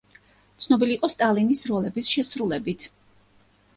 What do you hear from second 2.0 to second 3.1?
შესრულებით.